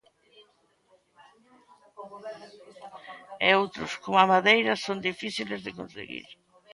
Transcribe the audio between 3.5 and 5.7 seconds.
outros, como a madeira, son difíciles